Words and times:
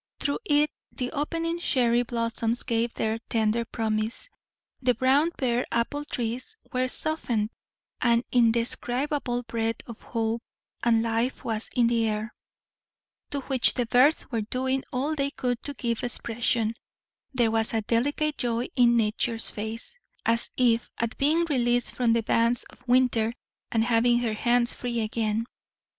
Through 0.19 0.39
it 0.45 0.71
the 0.91 1.11
opening 1.11 1.59
cherry 1.59 2.01
blossoms 2.01 2.63
gave 2.63 2.91
their 2.95 3.19
tender 3.29 3.65
promise; 3.65 4.31
the 4.81 4.95
brown, 4.95 5.29
bare 5.37 5.63
apple 5.71 6.05
trees 6.05 6.57
were 6.73 6.87
softened; 6.87 7.51
an 8.01 8.23
indescribable 8.31 9.43
breath 9.43 9.75
of 9.85 10.01
hope 10.01 10.41
and 10.81 11.03
life 11.03 11.43
was 11.45 11.69
in 11.75 11.85
the 11.85 12.09
air, 12.09 12.33
to 13.29 13.41
which 13.41 13.75
the 13.75 13.85
birds 13.85 14.25
were 14.31 14.41
doing 14.41 14.83
all 14.91 15.13
they 15.13 15.29
could 15.29 15.61
to 15.61 15.75
give 15.75 16.01
expression; 16.03 16.73
there 17.35 17.51
was 17.51 17.71
a 17.71 17.83
delicate 17.83 18.39
joy 18.39 18.69
in 18.75 18.97
Nature's 18.97 19.51
face, 19.51 19.95
as 20.25 20.49
if 20.57 20.89
at 20.97 21.15
being 21.19 21.45
released 21.45 21.91
from 21.91 22.13
the 22.13 22.23
bands 22.23 22.63
of 22.71 22.87
Winter 22.87 23.33
and 23.71 23.83
having 23.83 24.17
her 24.17 24.33
hands 24.33 24.73
free 24.73 24.99
again. 24.99 25.45